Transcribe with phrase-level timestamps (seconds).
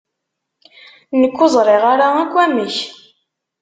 [1.19, 2.75] Nekk ur ẓriɣ ara akk amek.